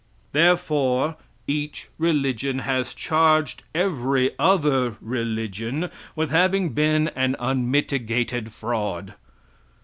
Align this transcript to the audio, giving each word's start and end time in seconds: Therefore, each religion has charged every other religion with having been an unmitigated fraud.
Therefore, 0.31 1.15
each 1.45 1.89
religion 1.99 2.57
has 2.65 2.95
charged 2.95 3.61
every 3.75 4.31
other 4.39 4.97
religion 4.99 5.91
with 6.15 6.31
having 6.31 6.69
been 6.69 7.09
an 7.09 7.35
unmitigated 7.39 8.51
fraud. 8.51 9.13